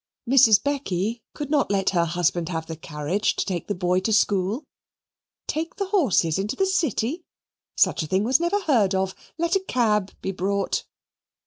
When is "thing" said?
8.07-8.23